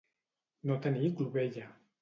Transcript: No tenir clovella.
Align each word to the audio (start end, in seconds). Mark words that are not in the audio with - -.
No 0.71 0.79
tenir 0.87 1.13
clovella. 1.21 1.73